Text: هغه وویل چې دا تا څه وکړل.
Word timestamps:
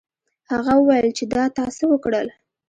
هغه 0.51 0.73
وویل 0.77 1.07
چې 1.17 1.23
دا 1.33 1.43
تا 1.55 1.65
څه 1.77 1.83
وکړل. 1.91 2.27